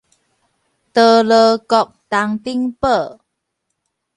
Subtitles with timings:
[0.03, 0.19] 哆囉嘓東
[2.41, 3.19] 頂堡